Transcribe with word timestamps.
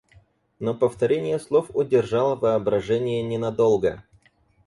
Но 0.57 0.73
повторение 0.73 1.37
слов 1.39 1.69
удержало 1.75 2.35
воображение 2.35 3.21
не 3.21 3.37
надолго. 3.37 4.03